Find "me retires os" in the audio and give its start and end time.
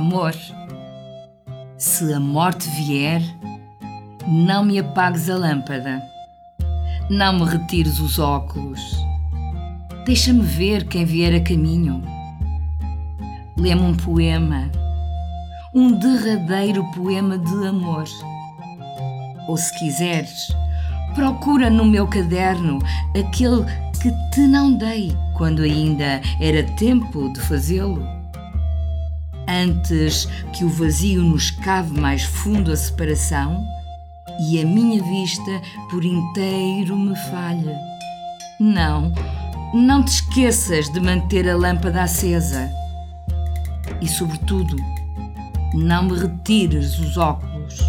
7.34-8.18, 46.04-47.16